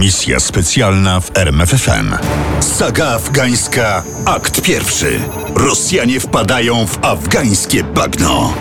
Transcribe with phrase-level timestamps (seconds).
[0.00, 2.14] Misja specjalna w RMFFM.
[2.60, 5.20] Saga afgańska, akt pierwszy.
[5.54, 8.54] Rosjanie wpadają w afgańskie bagno.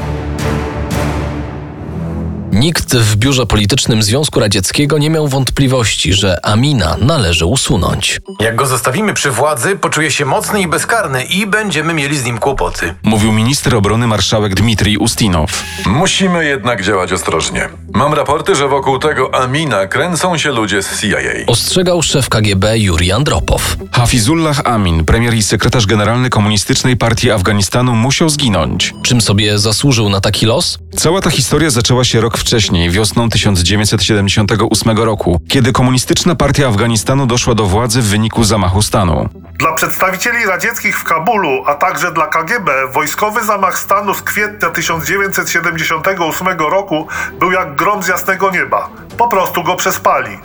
[2.59, 8.21] Nikt w biurze politycznym Związku Radzieckiego nie miał wątpliwości, że Amina należy usunąć.
[8.39, 12.37] Jak go zostawimy przy władzy, poczuje się mocny i bezkarny i będziemy mieli z nim
[12.37, 12.95] kłopoty.
[13.03, 15.63] Mówił minister obrony marszałek Dmitrij Ustinow.
[15.85, 17.69] Musimy jednak działać ostrożnie.
[17.93, 21.17] Mam raporty, że wokół tego Amina kręcą się ludzie z CIA.
[21.47, 23.77] Ostrzegał szef KGB Juri Andropow.
[23.91, 28.93] Hafizullah Amin, premier i sekretarz generalny Komunistycznej Partii Afganistanu, musiał zginąć.
[29.03, 30.79] Czym sobie zasłużył na taki los?
[30.95, 32.48] Cała ta historia zaczęła się rok wcześniej,
[32.89, 39.29] wiosną 1978 roku, kiedy Komunistyczna Partia Afganistanu doszła do władzy w wyniku zamachu stanu.
[39.59, 46.47] Dla przedstawicieli radzieckich w Kabulu, a także dla KGB, wojskowy zamach stanu z kwietnia 1978
[46.47, 47.07] roku
[47.39, 48.89] był jak grom z jasnego nieba.
[49.17, 50.37] Po prostu go przespali.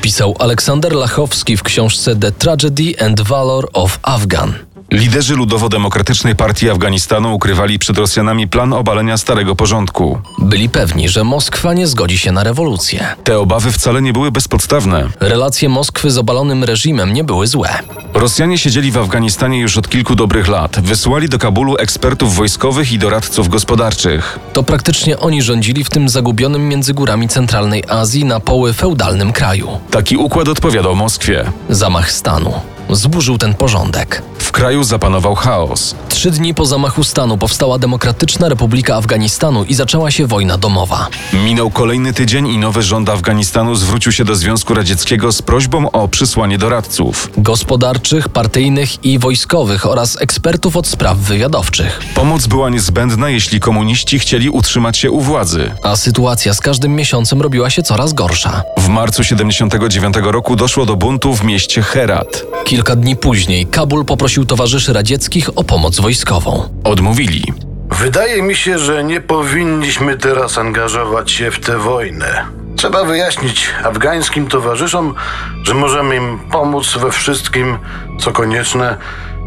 [0.00, 4.54] Pisał Aleksander Lachowski w książce The Tragedy and Valor of Afghan.
[4.92, 10.18] Liderzy Ludowo-Demokratycznej Partii Afganistanu ukrywali przed Rosjanami plan obalenia starego porządku.
[10.38, 13.06] Byli pewni, że Moskwa nie zgodzi się na rewolucję.
[13.24, 15.08] Te obawy wcale nie były bezpodstawne.
[15.20, 17.68] Relacje Moskwy z obalonym reżimem nie były złe.
[18.14, 20.80] Rosjanie siedzieli w Afganistanie już od kilku dobrych lat.
[20.80, 24.38] Wysyłali do Kabulu ekspertów wojskowych i doradców gospodarczych.
[24.52, 29.68] To praktycznie oni rządzili w tym zagubionym między górami centralnej Azji na poły feudalnym kraju.
[29.90, 31.52] Taki układ odpowiadał Moskwie.
[31.68, 32.52] Zamach stanu
[32.90, 34.22] zburzył ten porządek.
[34.38, 35.94] W kraju zapanował chaos.
[36.08, 41.08] Trzy dni po zamachu stanu powstała Demokratyczna Republika Afganistanu i zaczęła się wojna domowa.
[41.32, 46.08] Minął kolejny tydzień i nowy rząd Afganistanu zwrócił się do Związku Radzieckiego z prośbą o
[46.08, 47.30] przysłanie doradców.
[47.36, 52.02] Gospodarczych, partyjnych i wojskowych oraz ekspertów od spraw wywiadowczych.
[52.14, 55.70] Pomoc była niezbędna, jeśli komuniści chcieli utrzymać się u władzy.
[55.82, 58.62] A sytuacja z każdym miesiącem robiła się coraz gorsza.
[58.78, 62.44] W marcu 79 roku doszło do buntu w mieście Herat.
[62.72, 66.68] Kilka dni później Kabul poprosił towarzyszy radzieckich o pomoc wojskową.
[66.84, 67.52] Odmówili.
[67.90, 72.44] Wydaje mi się, że nie powinniśmy teraz angażować się w tę wojnę.
[72.76, 75.14] Trzeba wyjaśnić afgańskim towarzyszom,
[75.62, 77.78] że możemy im pomóc we wszystkim,
[78.20, 78.96] co konieczne,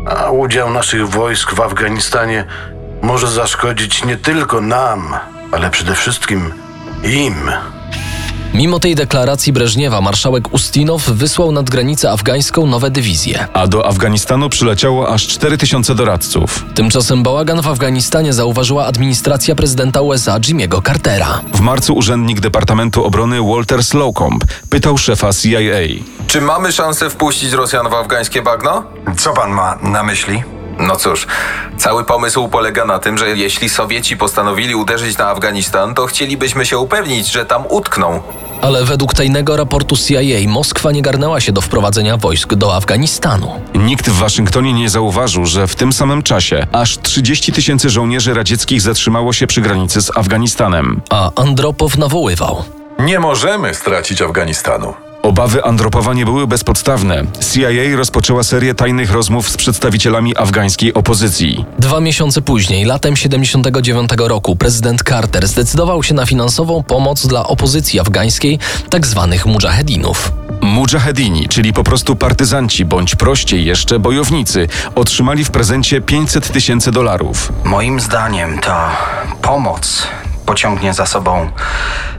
[0.07, 2.45] a udział naszych wojsk w Afganistanie
[3.01, 5.15] może zaszkodzić nie tylko nam,
[5.51, 6.53] ale przede wszystkim
[7.03, 7.51] im.
[8.55, 13.47] Mimo tej deklaracji Breżniewa marszałek Ustinow wysłał nad granicę afgańską nowe dywizje.
[13.53, 16.65] A do Afganistanu przyleciało aż 4000 doradców.
[16.75, 21.41] Tymczasem bałagan w Afganistanie zauważyła administracja prezydenta USA Jimmy'ego Cartera.
[21.53, 26.03] W marcu urzędnik Departamentu Obrony Walter Slocumb pytał szefa CIA.
[26.27, 28.83] Czy mamy szansę wpuścić Rosjan w afgańskie bagno?
[29.17, 30.43] Co pan ma na myśli?
[30.79, 31.27] No cóż,
[31.77, 36.77] cały pomysł polega na tym, że jeśli Sowieci postanowili uderzyć na Afganistan, to chcielibyśmy się
[36.77, 38.21] upewnić, że tam utkną.
[38.61, 43.51] Ale według tajnego raportu CIA Moskwa nie garnęła się do wprowadzenia wojsk do Afganistanu.
[43.75, 48.81] Nikt w Waszyngtonie nie zauważył, że w tym samym czasie aż 30 tysięcy żołnierzy radzieckich
[48.81, 51.01] zatrzymało się przy granicy z Afganistanem.
[51.09, 52.63] A Andropow nawoływał.
[52.99, 54.93] Nie możemy stracić Afganistanu.
[55.25, 57.23] Obawy Andropowa nie były bezpodstawne.
[57.53, 61.65] CIA rozpoczęła serię tajnych rozmów z przedstawicielami afgańskiej opozycji.
[61.79, 67.99] Dwa miesiące później, latem 79 roku, prezydent Carter zdecydował się na finansową pomoc dla opozycji
[67.99, 68.59] afgańskiej,
[68.89, 69.27] tzw.
[69.31, 70.31] Tak mujahedinów.
[70.61, 77.51] Mujahedini, czyli po prostu partyzanci, bądź prościej jeszcze bojownicy, otrzymali w prezencie 500 tysięcy dolarów.
[77.63, 78.91] Moim zdaniem ta
[79.41, 80.07] pomoc
[80.45, 81.49] pociągnie za sobą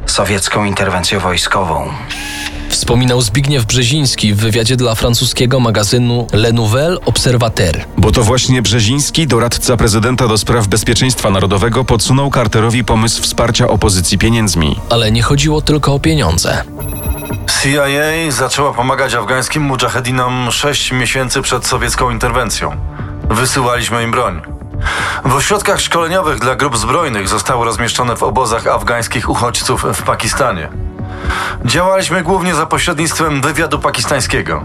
[0.07, 1.89] sowiecką interwencję wojskową.
[2.77, 7.85] Wspominał Zbigniew Brzeziński w wywiadzie dla francuskiego magazynu Le Nouvel Observateur.
[7.99, 14.19] Bo to właśnie Brzeziński, doradca prezydenta do spraw bezpieczeństwa narodowego, podsunął Carterowi pomysł wsparcia opozycji
[14.19, 14.81] pieniędzmi.
[14.91, 16.65] Ale nie chodziło tylko o pieniądze.
[17.63, 22.77] CIA zaczęła pomagać afgańskim mujahedinom 6 miesięcy przed sowiecką interwencją.
[23.31, 24.43] Wysyłaliśmy im broń.
[25.25, 30.86] W ośrodkach szkoleniowych dla grup zbrojnych zostały rozmieszczone w obozach afgańskich uchodźców w Pakistanie.
[31.65, 34.65] Działaliśmy głównie za pośrednictwem wywiadu pakistańskiego.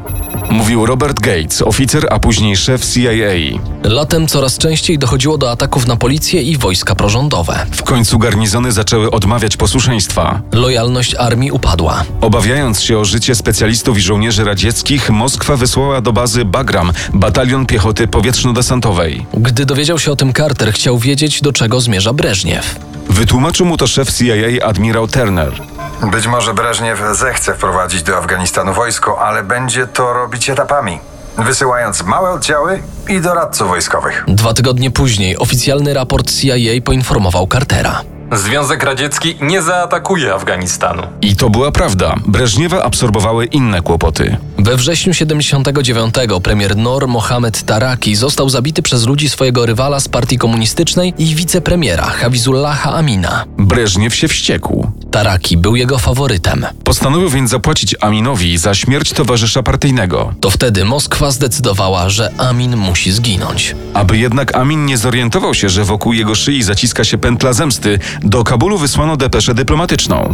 [0.50, 3.60] Mówił Robert Gates, oficer, a później szef CIA.
[3.84, 7.66] Latem coraz częściej dochodziło do ataków na policję i wojska prorządowe.
[7.72, 10.42] W końcu garnizony zaczęły odmawiać posłuszeństwa.
[10.52, 12.04] Lojalność armii upadła.
[12.22, 18.08] Obawiając się o życie specjalistów i żołnierzy radzieckich, Moskwa wysłała do bazy Bagram batalion piechoty
[18.08, 19.25] powietrzno-desantowej.
[19.34, 22.80] Gdy dowiedział się o tym Carter, chciał wiedzieć, do czego zmierza Breżniew.
[23.10, 25.62] Wytłumaczył mu to szef CIA admirał Turner.
[26.01, 31.00] Być może Breżniew zechce wprowadzić do Afganistanu wojsko, ale będzie to robić etapami.
[31.38, 34.24] Wysyłając małe oddziały i doradców wojskowych.
[34.27, 38.01] Dwa tygodnie później oficjalny raport CIA poinformował Cartera.
[38.31, 41.04] Związek Radziecki nie zaatakuje Afganistanu.
[41.22, 42.16] I to była prawda.
[42.28, 44.38] Breżniewa absorbowały inne kłopoty.
[44.57, 50.38] We wrześniu 79 premier Nor Mohamed Taraki został zabity przez ludzi swojego rywala z partii
[50.38, 53.45] komunistycznej i wicepremiera Hawizullaha Amina.
[53.57, 54.92] Breżniew się wściekł.
[55.12, 56.66] Taraki był jego faworytem.
[56.84, 60.34] Postanowił więc zapłacić Aminowi za śmierć towarzysza partyjnego.
[60.42, 63.75] To wtedy Moskwa zdecydowała, że Amin musi zginąć.
[63.94, 68.44] Aby jednak Amin nie zorientował się, że wokół jego szyi zaciska się pętla zemsty, do
[68.44, 70.34] Kabulu wysłano depeszę dyplomatyczną.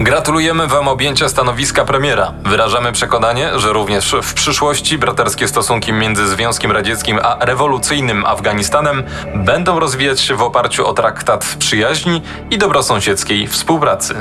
[0.00, 2.32] Gratulujemy Wam objęcia stanowiska premiera.
[2.44, 9.02] Wyrażamy przekonanie, że również w przyszłości braterskie stosunki między Związkiem Radzieckim a rewolucyjnym Afganistanem
[9.34, 14.14] będą rozwijać się w oparciu o traktat przyjaźni i dobrosąsiedzkiej współpracy.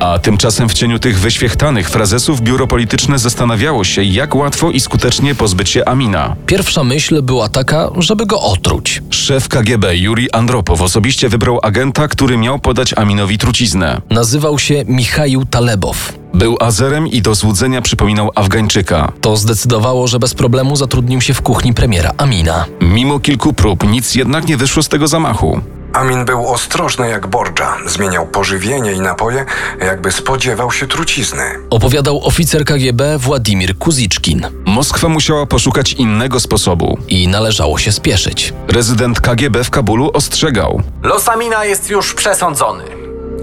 [0.00, 5.34] A tymczasem w cieniu tych wyświechtanych frazesów biuro polityczne zastanawiało się, jak łatwo i skutecznie
[5.34, 6.36] pozbyć się Amina.
[6.46, 9.02] Pierwsza myśl była taka, żeby go otruć.
[9.10, 14.00] Szef KGB Juri Andropow osobiście wybrał agenta, który miał podać Aminowi truciznę.
[14.10, 16.12] Nazywał się Michaił Talebow.
[16.34, 19.12] Był Azerem i do złudzenia przypominał Afgańczyka.
[19.20, 22.64] To zdecydowało, że bez problemu zatrudnił się w kuchni premiera Amina.
[22.80, 25.60] Mimo kilku prób nic jednak nie wyszło z tego zamachu.
[25.92, 27.76] Amin był ostrożny jak Borgia.
[27.86, 29.44] Zmieniał pożywienie i napoje,
[29.80, 31.42] jakby spodziewał się trucizny.
[31.70, 34.46] Opowiadał oficer KGB Władimir Kuziczkin.
[34.66, 36.98] Moskwa musiała poszukać innego sposobu.
[37.08, 38.52] I należało się spieszyć.
[38.68, 40.82] Rezydent KGB w Kabulu ostrzegał.
[41.02, 42.84] Los Amina jest już przesądzony.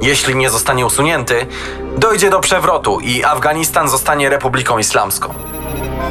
[0.02, 1.46] Jeśli nie zostanie usunięty,
[1.98, 5.34] dojdzie do przewrotu i Afganistan zostanie republiką islamską.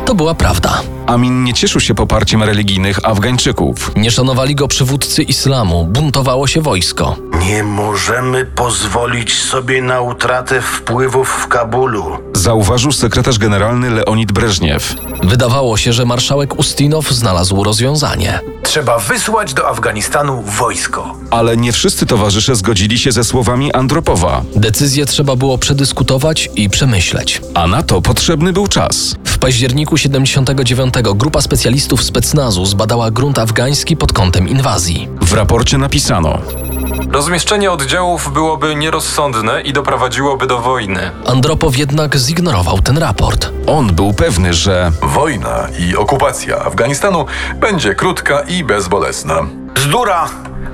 [0.04, 0.82] To była prawda.
[1.06, 3.96] Amin nie cieszył się poparciem religijnych Afgańczyków.
[3.96, 7.16] Nie szanowali go przywódcy islamu, buntowało się wojsko.
[7.48, 12.18] Nie możemy pozwolić sobie na utratę wpływów w Kabulu.
[12.46, 14.94] Zauważył sekretarz generalny Leonid Breżniew.
[15.22, 18.40] Wydawało się, że marszałek Ustinow znalazł rozwiązanie.
[18.62, 21.14] Trzeba wysłać do Afganistanu wojsko.
[21.30, 24.42] Ale nie wszyscy towarzysze zgodzili się ze słowami Andropowa.
[24.56, 27.42] Decyzję trzeba było przedyskutować i przemyśleć.
[27.54, 29.14] A na to potrzebny był czas.
[29.24, 35.08] W październiku 79 grupa specjalistów specnazu zbadała grunt afgański pod kątem inwazji.
[35.26, 36.38] W raporcie napisano:
[37.12, 41.10] Rozmieszczenie oddziałów byłoby nierozsądne i doprowadziłoby do wojny.
[41.26, 43.50] Andropow jednak zignorował ten raport.
[43.66, 47.26] On był pewny, że Wojna i okupacja Afganistanu
[47.56, 49.46] będzie krótka i bezbolesna.
[49.74, 50.28] Bzdura!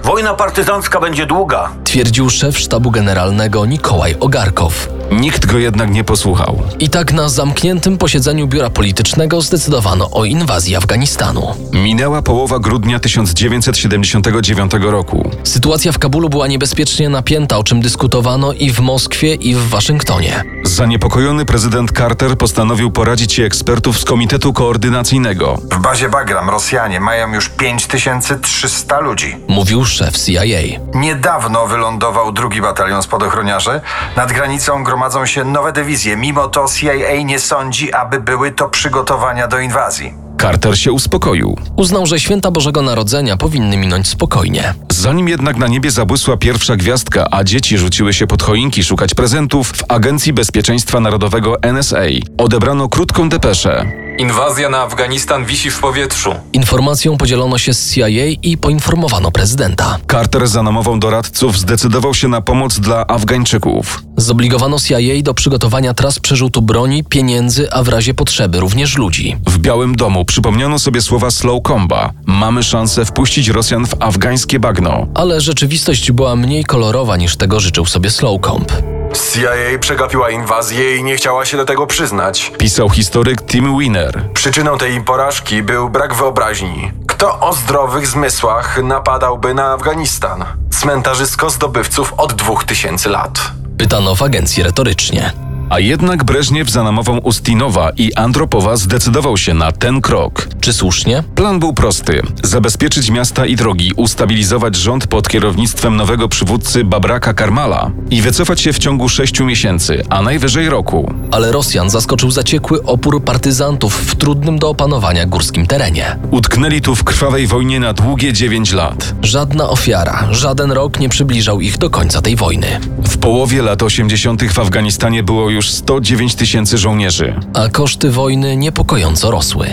[0.05, 1.71] Wojna partyzancka będzie długa.
[1.85, 4.89] Twierdził szef sztabu generalnego Nikołaj Ogarkow.
[5.13, 6.63] nikt go jednak nie posłuchał.
[6.79, 11.47] I tak na zamkniętym posiedzeniu biura politycznego zdecydowano o inwazji Afganistanu.
[11.73, 15.31] Minęła połowa grudnia 1979 roku.
[15.45, 20.45] Sytuacja w Kabulu była niebezpiecznie napięta, o czym dyskutowano i w Moskwie, i w Waszyngtonie.
[20.73, 25.59] Zaniepokojony prezydent Carter postanowił poradzić się ekspertów z Komitetu Koordynacyjnego.
[25.71, 29.37] W bazie Bagram Rosjanie mają już 5300 ludzi.
[29.49, 30.81] Mówił szef CIA.
[30.95, 33.81] Niedawno wylądował drugi batalion spadochroniarzy.
[34.17, 36.17] Nad granicą gromadzą się nowe dywizje.
[36.17, 40.22] Mimo to CIA nie sądzi, aby były to przygotowania do inwazji.
[40.43, 41.57] Carter się uspokoił.
[41.77, 44.75] Uznał, że święta Bożego Narodzenia powinny minąć spokojnie.
[44.89, 49.73] Zanim jednak na niebie zabłysła pierwsza gwiazdka, a dzieci rzuciły się pod choinki szukać prezentów,
[49.73, 52.03] w Agencji Bezpieczeństwa Narodowego NSA
[52.39, 54.02] odebrano krótką depeszę.
[54.19, 56.35] Inwazja na Afganistan wisi w powietrzu.
[56.53, 58.09] Informacją podzielono się z CIA
[58.43, 59.99] i poinformowano prezydenta.
[60.11, 64.03] Carter za namową doradców zdecydował się na pomoc dla Afgańczyków.
[64.17, 69.37] Zobligowano CIA do przygotowania tras przerzutu broni, pieniędzy, a w razie potrzeby również ludzi.
[69.47, 72.13] W Białym Domu przypomniano sobie słowa Slowcomba.
[72.27, 75.07] Mamy szansę wpuścić Rosjan w afgańskie bagno.
[75.15, 78.73] Ale rzeczywistość była mniej kolorowa niż tego życzył sobie Slowcomb.
[79.13, 82.53] CIA przegapiła inwazję i nie chciała się do tego przyznać.
[82.59, 84.25] Pisał historyk Tim Wiener.
[84.35, 86.93] Przyczyną tej porażki był brak wyobraźni.
[87.07, 90.45] Kto o zdrowych zmysłach napadałby na Afganistan?
[90.71, 93.41] Cmentarzysko zdobywców od 2000 lat.
[93.79, 95.33] Pytano w agencji retorycznie.
[95.73, 100.49] A jednak Breżniew za namową Ustinowa i Andropowa zdecydował się na ten krok.
[100.61, 101.23] Czy słusznie?
[101.35, 107.91] Plan był prosty: zabezpieczyć miasta i drogi, ustabilizować rząd pod kierownictwem nowego przywódcy Babraka Karmala
[108.11, 111.15] i wycofać się w ciągu sześciu miesięcy, a najwyżej roku.
[111.31, 116.19] Ale Rosjan zaskoczył zaciekły opór partyzantów w trudnym do opanowania górskim terenie.
[116.31, 119.15] Utknęli tu w krwawej wojnie na długie dziewięć lat.
[119.23, 122.81] Żadna ofiara, żaden rok nie przybliżał ich do końca tej wojny.
[123.05, 124.43] W połowie lat 80.
[124.53, 127.41] w Afganistanie było już 109 tysięcy żołnierzy.
[127.55, 129.67] A koszty wojny niepokojąco rosły.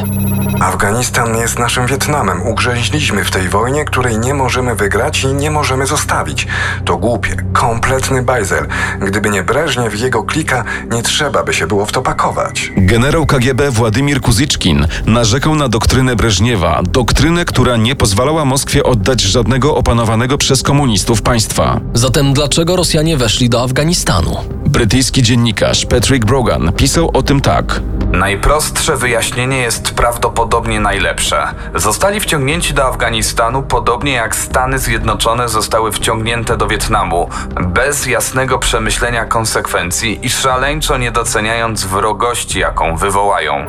[0.59, 2.47] Afganistan jest naszym Wietnamem.
[2.47, 6.47] Ugrzęźliśmy w tej wojnie, której nie możemy wygrać i nie możemy zostawić.
[6.85, 8.67] To głupie, kompletny bajzel.
[9.01, 12.71] Gdyby nie Breżniew i jego klika, nie trzeba by się było w to pakować.
[12.77, 19.75] Generał KGB Władimir Kuzyczkin narzekał na doktrynę Breżniewa, doktrynę, która nie pozwalała Moskwie oddać żadnego
[19.75, 21.79] opanowanego przez komunistów państwa.
[21.93, 24.37] Zatem dlaczego Rosjanie weszli do Afganistanu?
[24.69, 27.81] Brytyjski dziennikarz Patrick Brogan pisał o tym tak.
[28.11, 31.47] Najprostsze wyjaśnienie jest prawdopodobnie najlepsze.
[31.75, 37.29] Zostali wciągnięci do Afganistanu podobnie jak Stany Zjednoczone zostały wciągnięte do Wietnamu,
[37.61, 43.65] bez jasnego przemyślenia konsekwencji i szaleńczo nie doceniając wrogości, jaką wywołają.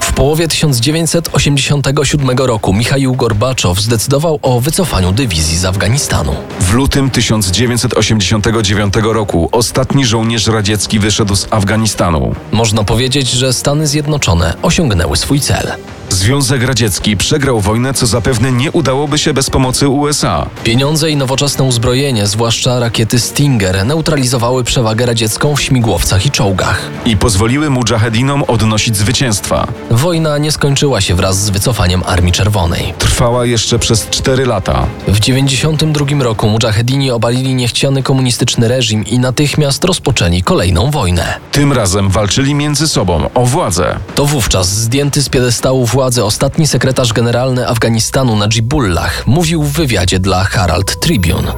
[0.00, 6.36] W połowie 1987 roku Michaił Gorbaczow zdecydował o wycofaniu dywizji z Afganistanu.
[6.60, 12.34] W lutym 1989 roku ostatni żołnierz radziecki wyszedł z Afganistanu.
[12.52, 15.72] Można powiedzieć, że Stany Zjednoczone osiągnęły swój cel.
[16.14, 20.46] Związek Radziecki przegrał wojnę, co zapewne nie udałoby się bez pomocy USA.
[20.64, 26.90] Pieniądze i nowoczesne uzbrojenie, zwłaszcza rakiety Stinger, neutralizowały przewagę radziecką w śmigłowcach i czołgach.
[27.06, 29.66] I pozwoliły mujahedinom odnosić zwycięstwa.
[29.90, 32.94] Wojna nie skończyła się wraz z wycofaniem Armii Czerwonej.
[32.98, 34.86] Trwała jeszcze przez 4 lata.
[35.08, 41.34] W 1992 roku mujahedini obalili niechciany komunistyczny reżim i natychmiast rozpoczęli kolejną wojnę.
[41.52, 43.98] Tym razem walczyli między sobą o władzę.
[44.14, 50.44] To wówczas zdjęty z piedestału władzy ostatni sekretarz generalny Afganistanu Najibullah mówił w wywiadzie dla
[50.44, 51.52] Herald Tribune.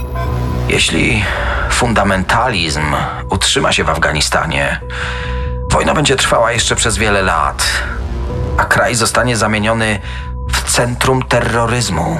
[0.68, 1.24] Jeśli
[1.70, 2.80] fundamentalizm
[3.30, 4.80] utrzyma się w Afganistanie,
[5.72, 7.66] wojna będzie trwała jeszcze przez wiele lat,
[8.58, 10.00] a kraj zostanie zamieniony
[10.52, 12.18] w centrum terroryzmu.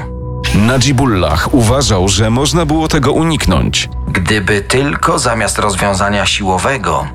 [0.54, 3.88] Najibullah uważał, że można było tego uniknąć.
[4.08, 7.08] Gdyby tylko zamiast rozwiązania siłowego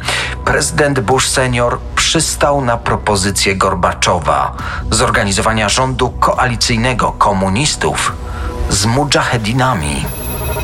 [0.46, 1.80] prezydent Bush senior
[2.12, 4.58] przystał na propozycję Gorbaczowa
[4.92, 8.14] zorganizowania rządu koalicyjnego komunistów
[8.70, 10.06] z mujahedinami.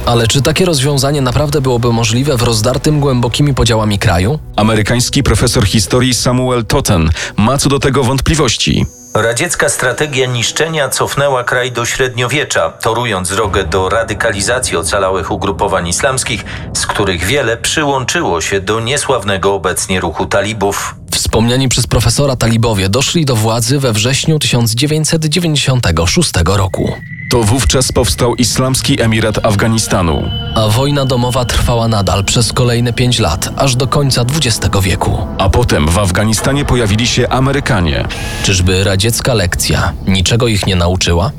[0.06, 4.40] Ale czy takie rozwiązanie naprawdę byłoby możliwe w rozdartym głębokimi podziałami kraju?
[4.56, 8.86] Amerykański profesor historii Samuel Totten ma co do tego wątpliwości.
[9.14, 16.88] Radziecka strategia niszczenia cofnęła kraj do średniowiecza, torując drogę do radykalizacji ocalałych ugrupowań islamskich, z
[16.88, 20.96] których wiele przyłączyło się do niesławnego obecnie ruchu talibów.
[21.28, 26.94] Wspomniani przez profesora talibowie doszli do władzy we wrześniu 1996 roku.
[27.30, 30.30] To wówczas powstał Islamski Emirat Afganistanu.
[30.56, 35.28] A wojna domowa trwała nadal przez kolejne pięć lat, aż do końca XX wieku.
[35.38, 38.08] A potem w Afganistanie pojawili się Amerykanie.
[38.44, 41.32] Czyżby radziecka lekcja niczego ich nie nauczyła?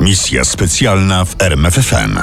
[0.00, 2.18] Misja specjalna w RMFFM.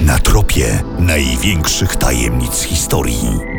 [0.00, 3.51] Na tropie największych tajemnic historii.